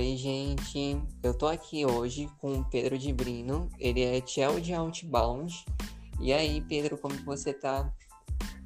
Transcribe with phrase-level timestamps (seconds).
[0.00, 0.98] Oi, gente.
[1.22, 3.68] Eu tô aqui hoje com o Pedro de Brino.
[3.78, 5.62] Ele é Tchel de Outbound.
[6.18, 7.92] E aí, Pedro, como você tá?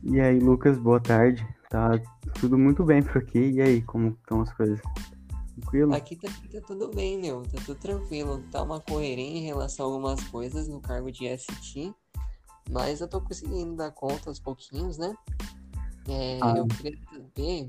[0.05, 1.45] E aí, Lucas, boa tarde.
[1.69, 2.01] Tá
[2.39, 3.51] tudo muito bem por aqui.
[3.51, 4.81] E aí, como estão as coisas?
[5.57, 5.93] Tranquilo?
[5.93, 7.43] Aqui tá, tá tudo bem, meu.
[7.43, 8.41] Tá tudo tranquilo.
[8.53, 11.93] Tá uma correria em relação a algumas coisas no cargo de ST.
[12.71, 15.13] Mas eu tô conseguindo dar conta aos pouquinhos, né?
[16.09, 16.55] É, Ah.
[16.59, 17.69] Eu queria saber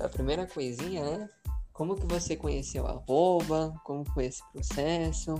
[0.00, 1.30] a primeira coisinha, né?
[1.72, 3.74] Como que você conheceu a arroba?
[3.84, 5.34] Como foi esse processo?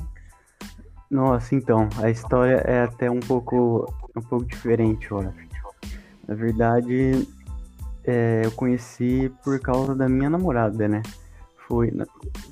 [1.10, 5.52] Nossa, então, a história é até um pouco, um pouco diferente, acho.
[6.27, 7.28] Na verdade,
[8.05, 11.02] é, eu conheci por causa da minha namorada, né?
[11.68, 11.92] Foi,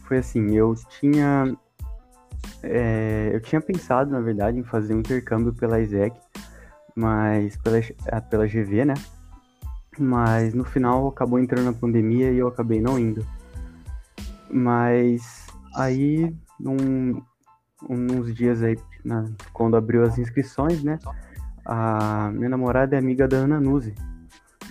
[0.06, 1.56] foi assim, eu tinha,
[2.62, 6.14] é, eu tinha pensado, na verdade, em fazer um intercâmbio pela ISEC,
[6.94, 7.78] mas pela,
[8.12, 8.94] ah, pela GV, né?
[9.98, 13.26] Mas no final acabou entrando a pandemia e eu acabei não indo.
[14.52, 17.23] Mas aí, num,
[17.88, 20.98] uns dias aí, na- quando abriu as inscrições, né?
[21.65, 23.95] A minha namorada é amiga da Ana Nuzzi.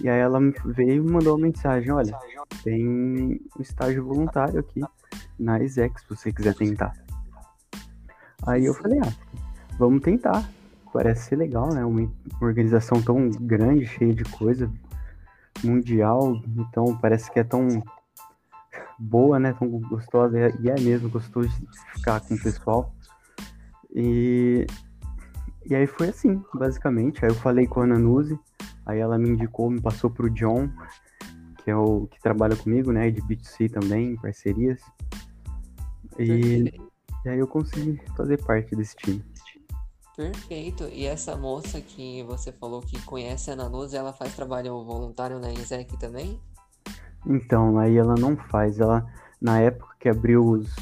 [0.02, 2.18] E aí ela veio e mandou uma mensagem, olha,
[2.64, 4.82] tem um estágio voluntário aqui
[5.38, 6.94] na ISEC, se você quiser tentar.
[8.48, 9.14] Aí eu falei, ah,
[9.78, 10.50] vamos tentar.
[10.92, 11.86] Parece ser legal, né?
[11.86, 12.10] Uma
[12.42, 14.72] organização tão grande, cheia de coisa,
[15.64, 17.84] mundial, então parece que é tão
[19.00, 19.54] boa, né?
[19.54, 22.94] Tão gostosa, e é mesmo gostoso de ficar com o pessoal.
[23.96, 24.68] E,
[25.66, 27.24] e aí foi assim, basicamente.
[27.24, 28.38] Aí eu falei com a Ana Nuzzi,
[28.86, 30.70] aí ela me indicou, me passou pro John,
[31.64, 33.10] que é o que trabalha comigo, né?
[33.10, 34.82] De B2C também, em parcerias.
[36.18, 36.74] E,
[37.26, 39.24] e aí eu consegui fazer parte desse time.
[40.16, 40.84] Perfeito.
[40.92, 45.50] E essa moça que você falou que conhece a Nanuz, ela faz trabalho voluntário na
[45.54, 46.38] ISEC também?
[47.26, 48.80] Então, aí ela não faz.
[48.80, 49.06] Ela,
[49.42, 50.76] na época que abriu os,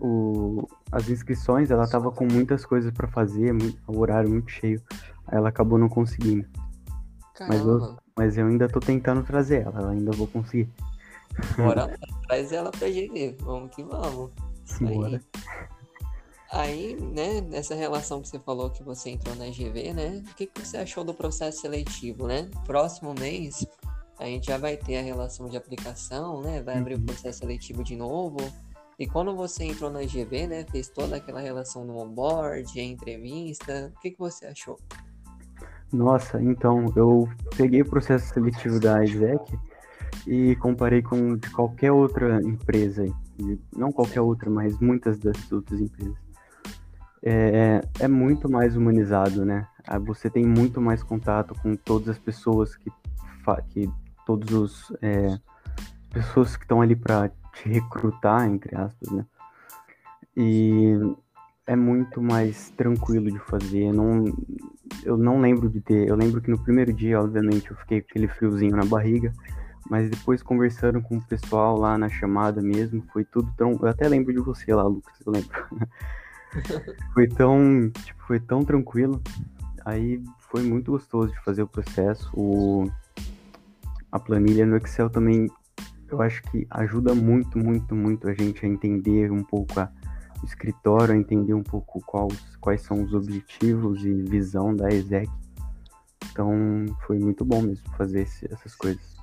[0.00, 4.82] o, as inscrições, ela tava com muitas coisas pra fazer, muito, o horário muito cheio.
[5.26, 6.46] Aí ela acabou não conseguindo.
[7.48, 7.96] Mas eu-.
[8.20, 10.68] Mas eu ainda tô tentando trazer ela, eu ainda vou conseguir.
[11.56, 11.96] Bora lá,
[12.26, 13.38] traz ela pra GV.
[13.40, 14.30] Vamos que vamos.
[14.78, 15.22] Bora.
[16.52, 20.22] Aí, né, nessa relação que você falou que você entrou na GV, né?
[20.30, 22.50] O que, que você achou do processo seletivo, né?
[22.66, 23.64] Próximo mês,
[24.20, 26.62] a gente já vai ter a relação de aplicação, né?
[26.62, 27.06] Vai abrir o Uhum.
[27.06, 28.36] processo seletivo de novo.
[28.98, 30.66] E quando você entrou na GV, né?
[30.70, 33.90] Fez toda aquela relação no onboard, a entrevista.
[33.96, 34.78] O que, que você achou?
[35.90, 37.26] Nossa, então, eu
[37.56, 39.58] peguei o processo seletivo da ISEC
[40.26, 43.04] e comparei com de qualquer outra empresa,
[43.74, 46.14] não qualquer outra, mas muitas das outras empresas.
[47.22, 49.66] É, é muito mais humanizado, né?
[49.86, 52.90] Ah, Você tem muito mais contato com todas as pessoas que,
[53.70, 53.90] que
[54.30, 55.38] todos os é,
[56.12, 59.26] pessoas que estão ali para te recrutar, entre aspas, né?
[60.36, 60.94] E
[61.66, 63.92] é muito mais tranquilo de fazer.
[63.92, 64.24] Não,
[65.02, 66.08] eu não lembro de ter.
[66.08, 69.32] Eu lembro que no primeiro dia, obviamente, eu fiquei com aquele friozinho na barriga,
[69.88, 73.72] mas depois conversando com o pessoal lá na chamada mesmo, foi tudo tão.
[73.82, 75.66] Eu até lembro de você lá, Lucas, eu lembro.
[77.12, 79.20] foi tão, tipo, foi tão tranquilo.
[79.84, 82.30] Aí foi muito gostoso de fazer o processo.
[82.32, 82.88] O,
[84.12, 85.48] a planilha no Excel também,
[86.08, 89.90] eu acho que ajuda muito, muito, muito a gente a entender um pouco a,
[90.42, 95.30] o escritório, a entender um pouco quais, quais são os objetivos e visão da ESEC.
[96.32, 99.20] Então foi muito bom mesmo fazer esse- essas coisas.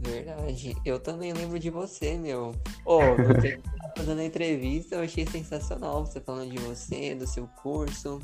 [0.00, 0.76] Verdade.
[0.84, 2.52] Eu também lembro de você, meu.
[2.84, 7.26] Ô, você que tava fazendo a entrevista, eu achei sensacional você falando de você, do
[7.26, 8.18] seu curso,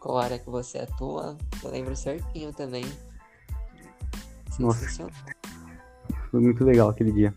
[0.00, 1.36] qual área que você atua.
[1.62, 2.84] Eu lembro certinho também.
[4.58, 5.06] Nossa.
[6.30, 7.34] Foi muito legal aquele dia.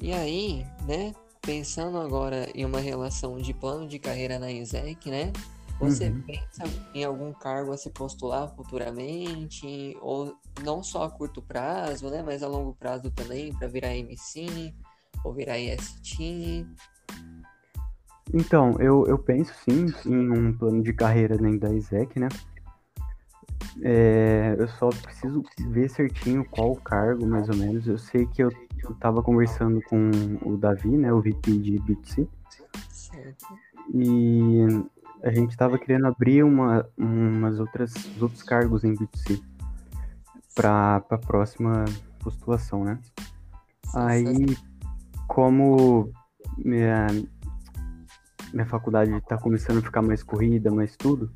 [0.00, 5.32] E aí, né, pensando agora em uma relação de plano de carreira na ISEC, né?
[5.80, 6.22] Você Uhum.
[6.22, 6.64] pensa
[6.94, 12.42] em algum cargo a se postular futuramente, ou não só a curto prazo, né, mas
[12.42, 14.72] a longo prazo também, para virar MC
[15.24, 16.64] ou virar IST?
[18.32, 22.28] Então, eu, eu penso sim em um plano de carreira dentro da ISEC, né?
[23.82, 27.86] É, eu só preciso ver certinho qual o cargo, mais ou menos.
[27.86, 28.50] Eu sei que eu,
[28.82, 30.10] eu tava conversando com
[30.42, 31.12] o Davi, né?
[31.12, 32.28] O VP de B2C.
[32.88, 33.46] Certo.
[33.92, 34.66] E
[35.22, 39.42] a gente tava querendo abrir uma, umas outras, os outros cargos em B2C
[40.54, 41.84] para a próxima
[42.20, 42.98] postulação, né?
[43.94, 44.56] Aí,
[45.26, 46.10] como
[46.58, 47.06] minha,
[48.52, 51.30] minha faculdade está começando a ficar mais corrida, mais tudo,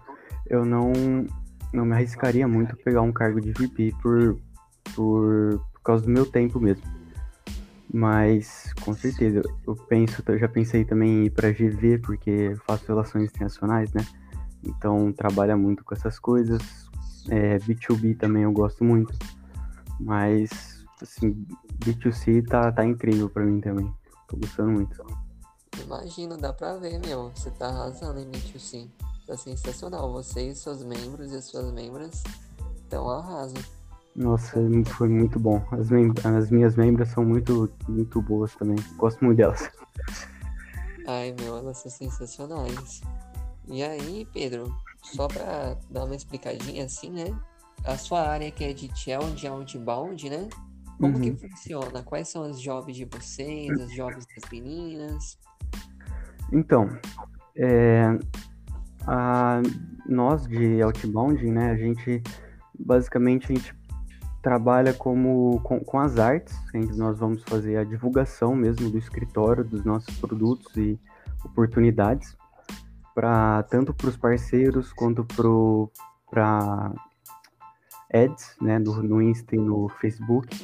[0.47, 0.93] eu não,
[1.73, 4.39] não me arriscaria muito pegar um cargo de VP por,
[4.95, 6.85] por, por causa do meu tempo mesmo.
[7.93, 12.87] Mas, com certeza, eu penso, eu já pensei também em ir para GV, porque faço
[12.87, 14.07] relações internacionais, né?
[14.63, 16.61] Então, trabalha muito com essas coisas.
[17.31, 19.17] É, B2B também eu gosto muito.
[19.99, 21.47] Mas, assim,
[21.79, 23.91] B2C tá, tá incrível para mim também.
[24.27, 25.03] Tô gostando muito.
[25.83, 27.31] Imagino, dá pra ver, meu.
[27.35, 28.87] Você tá arrasando em B2C.
[29.29, 30.11] Tá sensacional.
[30.15, 32.25] Você e seus membros e suas membras
[32.83, 33.63] estão arrasando.
[34.17, 35.63] Nossa, foi muito bom.
[35.71, 38.77] As, mem as minhas membras são muito, muito boas também.
[38.97, 39.71] Gosto muito delas.
[41.07, 43.03] Ai, meu, elas são sensacionais.
[43.69, 47.39] E aí, Pedro, só pra dar uma explicadinha assim, né?
[47.85, 50.49] A sua área que é de challenge outbound, né?
[50.99, 51.21] Como uhum.
[51.21, 52.03] que funciona?
[52.03, 55.39] Quais são as jobs de vocês, as jobs das meninas?
[56.51, 56.89] Então,
[57.55, 58.19] é,
[60.07, 61.71] nós de outbound, né?
[61.71, 62.23] A gente
[62.79, 63.75] basicamente a gente
[64.41, 69.65] trabalha como com, com as artes, onde nós vamos fazer a divulgação mesmo do escritório,
[69.65, 70.99] dos nossos produtos e
[71.45, 72.37] oportunidades,
[73.15, 76.93] para tanto para os parceiros quanto para
[78.13, 80.57] ads, né, no, no Insta e no Facebook,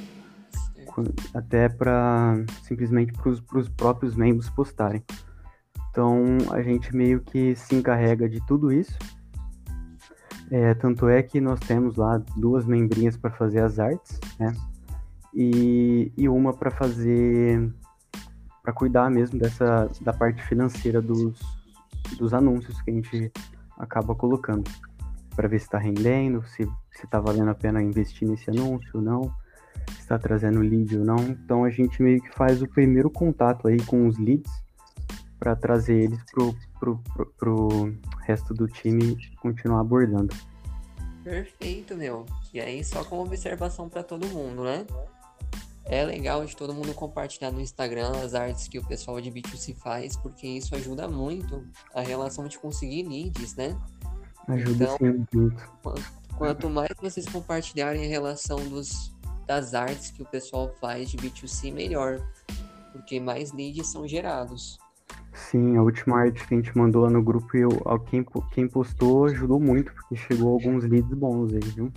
[1.34, 5.02] até para simplesmente para os próprios membros postarem.
[5.94, 8.98] Então a gente meio que se encarrega de tudo isso
[10.50, 14.52] é, tanto é que nós temos lá duas membrinhas para fazer as artes, né?
[15.32, 17.72] E, e uma para fazer
[18.60, 21.38] para cuidar mesmo dessa da parte financeira dos,
[22.18, 23.32] dos anúncios que a gente
[23.78, 24.68] acaba colocando
[25.36, 26.66] para ver se está rendendo, se
[27.02, 29.22] está valendo a pena investir nesse anúncio ou não,
[29.90, 31.18] se está trazendo lead ou não.
[31.18, 34.63] Então a gente meio que faz o primeiro contato aí com os leads
[35.38, 40.34] para trazer eles pro, pro, pro, pro resto do time continuar abordando.
[41.22, 42.26] Perfeito, meu.
[42.52, 44.86] E aí, só como observação para todo mundo, né?
[45.86, 49.74] É legal de todo mundo compartilhar no Instagram as artes que o pessoal de B2C
[49.74, 53.76] faz, porque isso ajuda muito a relação de conseguir leads, né?
[54.48, 55.64] Ajuda então, sim, muito.
[56.36, 59.14] Quanto, mais vocês compartilharem a relação dos,
[59.46, 62.20] das artes que o pessoal faz de B2C, melhor.
[62.92, 64.78] Porque mais leads são gerados.
[65.34, 67.70] Sim, a última arte que a gente mandou lá no grupo, eu,
[68.08, 71.92] quem, quem postou ajudou muito, porque chegou alguns leads bons aí, viu?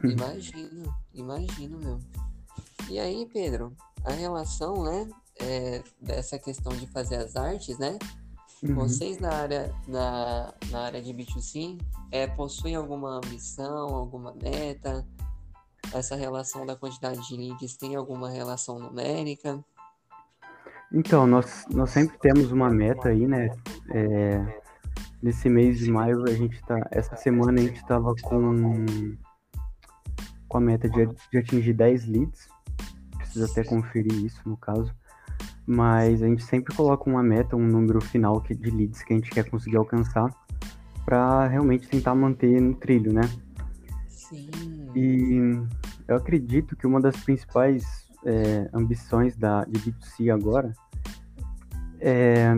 [0.04, 1.98] Imagino, imagino, meu.
[2.88, 3.72] E aí, Pedro,
[4.04, 5.08] a relação, né,
[5.40, 7.98] é, dessa questão de fazer as artes, né?
[8.62, 8.74] Uhum.
[8.74, 11.80] Vocês na área, na, na área de B2C
[12.10, 15.06] é, possuem alguma ambição, alguma meta?
[15.92, 19.64] Essa relação da quantidade de leads tem alguma relação numérica?
[20.92, 23.50] Então, nós, nós sempre temos uma meta aí, né?
[23.90, 24.60] É,
[25.22, 26.76] nesse mês de maio, a gente tá.
[26.90, 28.76] Essa semana a gente estava com,
[30.48, 32.48] com a meta de, de atingir 10 leads.
[33.16, 34.92] Preciso até conferir isso no caso.
[35.64, 39.30] Mas a gente sempre coloca uma meta, um número final de leads que a gente
[39.30, 40.28] quer conseguir alcançar
[41.04, 43.22] para realmente tentar manter no trilho, né?
[44.08, 44.50] Sim.
[44.94, 45.62] E
[46.08, 50.72] eu acredito que uma das principais é, ambições da, de B2C agora
[52.00, 52.54] é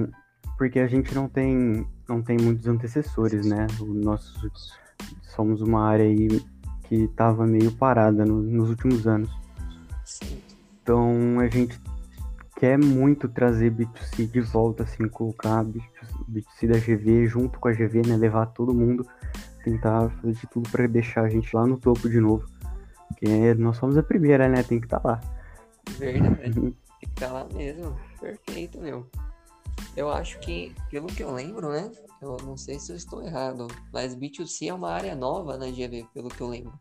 [0.57, 3.67] porque a gente não tem, não tem muitos antecessores, né?
[3.81, 4.49] Nosso,
[5.35, 6.41] somos uma área aí
[6.85, 9.29] que estava meio parada no, nos últimos anos.
[10.81, 11.81] Então a gente
[12.57, 18.03] quer muito trazer B2C de volta, assim, colocar B2C da GV junto com a GV,
[18.07, 18.17] né?
[18.17, 19.05] Levar todo mundo,
[19.65, 22.47] tentar fazer de tudo para deixar a gente lá no topo de novo.
[23.09, 24.63] Porque nós somos a primeira, né?
[24.63, 25.21] Tem que estar tá lá.
[25.99, 26.59] Verdade.
[26.59, 26.75] Uhum.
[27.01, 27.97] Fica lá mesmo.
[28.21, 29.07] Perfeito, meu.
[29.97, 31.91] Eu acho que, pelo que eu lembro, né?
[32.21, 36.07] Eu não sei se eu estou errado, mas B2C é uma área nova na GV,
[36.15, 36.73] pelo que eu lembro.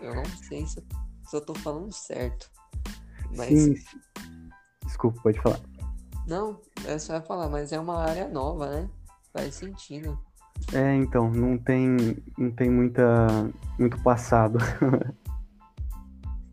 [0.00, 0.84] Eu não sei se eu,
[1.28, 2.50] se eu tô falando certo.
[3.36, 3.48] Mas...
[3.48, 3.74] Sim.
[4.84, 5.60] Desculpa, pode falar.
[6.26, 8.88] Não, é só falar, mas é uma área nova, né?
[9.32, 10.18] Faz sentido.
[10.72, 13.26] É, então, não tem, não tem muita,
[13.78, 14.58] muito passado.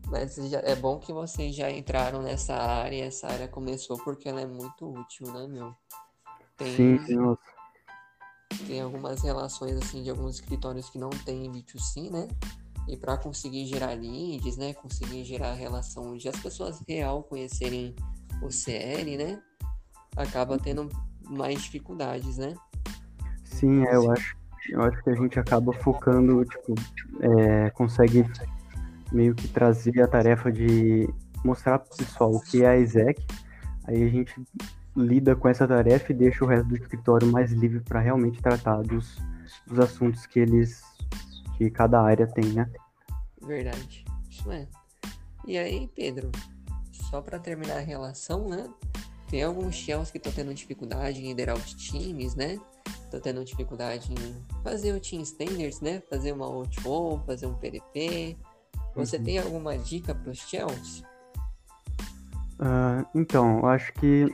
[0.08, 4.28] Mas já, é bom que vocês já entraram nessa área e essa área começou porque
[4.28, 5.74] ela é muito útil, né, meu?
[6.56, 7.40] Tem, sim, nossa.
[8.66, 12.28] Tem algumas relações, assim, de alguns escritórios que não tem B2C, né?
[12.86, 14.74] E para conseguir gerar leads, né?
[14.74, 17.94] Conseguir gerar relação de as pessoas real conhecerem
[18.42, 19.42] o CL, né?
[20.16, 20.88] Acaba tendo
[21.28, 22.54] mais dificuldades, né?
[23.44, 24.36] Sim, é, eu acho,
[24.68, 26.74] eu acho que a gente acaba focando, tipo,
[27.20, 28.24] é, consegue
[29.14, 31.08] meio que trazer a tarefa de
[31.44, 33.24] mostrar para o pessoal o que é a exec.
[33.84, 34.34] Aí a gente
[34.96, 38.82] lida com essa tarefa e deixa o resto do escritório mais livre para realmente tratar
[38.82, 39.16] dos,
[39.66, 40.82] dos assuntos que eles
[41.56, 42.68] que cada área tem, né?
[43.40, 44.04] Verdade.
[44.28, 44.66] Isso é.
[45.46, 46.32] E aí, Pedro,
[46.90, 48.68] só para terminar a relação, né?
[49.28, 52.58] Tem alguns Shells que estão tendo dificuldade em liderar os times, né?
[53.04, 56.02] Estão tendo dificuldade em fazer o Team Standards, né?
[56.10, 58.36] Fazer uma OTO, fazer um PDP.
[58.94, 59.24] Você uhum.
[59.24, 61.02] tem alguma dica para os Shells?
[62.60, 64.32] Uh, então, eu acho que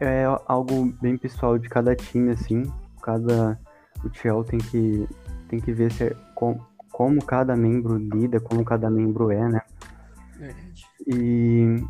[0.00, 2.70] é algo bem pessoal de cada time, assim.
[3.02, 3.58] Cada.
[4.04, 5.08] O Shell tem que,
[5.48, 6.58] tem que ver se é, com,
[6.90, 9.62] como cada membro lida, como cada membro é, né?
[10.36, 10.86] Verdade.
[11.06, 11.82] E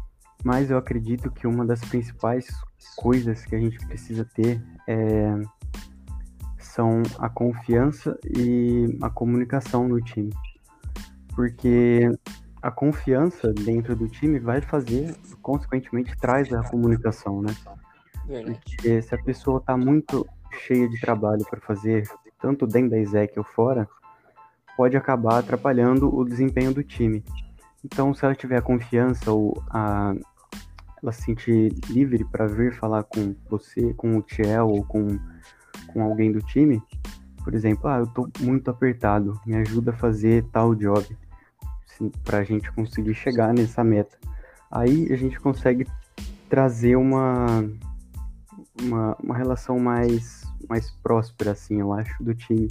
[0.45, 2.49] mas eu acredito que uma das principais
[2.97, 5.41] coisas que a gente precisa ter é,
[6.59, 10.33] são a confiança e a comunicação no time.
[11.35, 12.11] Porque
[12.63, 17.55] a confiança dentro do time vai fazer, consequentemente, traz a comunicação, né?
[18.27, 18.61] Verdade.
[18.65, 20.27] Porque se a pessoa está muito
[20.67, 22.09] cheia de trabalho para fazer,
[22.41, 23.89] tanto dentro da ISEC ou fora,
[24.77, 27.25] pode acabar atrapalhando o desempenho do time.
[27.85, 30.15] Então, se ela tiver a confiança ou a,
[31.03, 35.19] ela se sentir livre para vir falar com você, com o Tiel ou com,
[35.93, 36.81] com alguém do time,
[37.43, 41.17] por exemplo, ah, eu tô muito apertado, me ajuda a fazer tal job,
[41.89, 44.17] assim, para a gente conseguir chegar nessa meta.
[44.71, 45.87] Aí a gente consegue
[46.49, 47.65] trazer uma,
[48.81, 52.69] uma, uma relação mais, mais próspera, assim, eu acho, do time.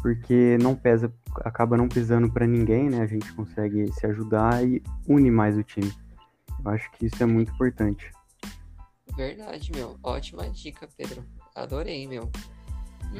[0.00, 1.12] Porque não pesa,
[1.44, 3.02] acaba não pesando para ninguém, né?
[3.02, 5.92] A gente consegue se ajudar e une mais o time.
[6.64, 8.10] Eu acho que isso é muito importante.
[9.16, 9.96] Verdade, meu.
[10.02, 11.24] Ótima dica, Pedro.
[11.54, 12.30] Adorei, meu.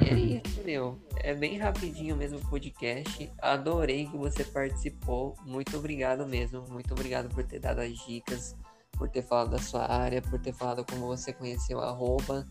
[0.01, 0.99] E é isso, meu.
[1.17, 3.31] É bem rapidinho mesmo o podcast.
[3.39, 5.37] Adorei que você participou.
[5.45, 6.65] Muito obrigado mesmo.
[6.69, 8.57] Muito obrigado por ter dado as dicas,
[8.93, 12.47] por ter falado da sua área, por ter falado como você conheceu a roupa.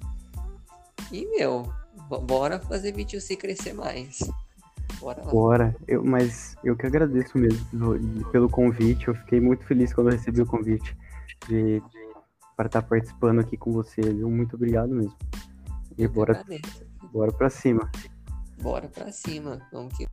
[1.11, 1.63] E, meu,
[2.23, 4.19] bora fazer B2C crescer mais.
[4.99, 5.31] Bora lá.
[5.31, 5.75] Bora.
[5.87, 7.65] Eu, mas eu que agradeço mesmo
[8.31, 9.07] pelo, convite.
[9.07, 10.95] Eu fiquei muito feliz quando eu recebi o convite
[11.47, 12.11] de, de
[12.55, 14.29] para estar participando aqui com você, viu?
[14.29, 15.15] Muito obrigado mesmo.
[15.97, 16.45] E eu bora,
[17.11, 17.89] bora pra cima.
[18.61, 19.59] Bora pra cima.
[19.71, 20.07] Vamos que.